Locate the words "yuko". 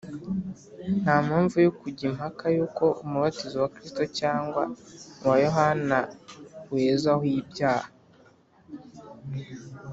2.55-2.85